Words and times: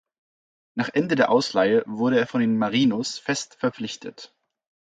Nach 0.73 0.89
Ende 0.95 1.13
der 1.13 1.29
Ausleihe 1.29 1.83
wurde 1.85 2.17
er 2.17 2.25
von 2.25 2.41
den 2.41 2.57
"Marinos" 2.57 3.19
fest 3.19 3.53
verpflichtet. 3.59 4.33